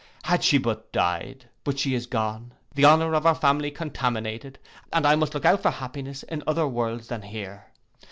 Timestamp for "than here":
7.09-7.67